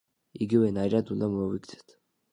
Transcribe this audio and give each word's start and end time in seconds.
იგივე 0.45 0.71
ნაირად 0.77 1.13
უნდა 1.17 1.31
მოვიქცეთ. 1.37 1.99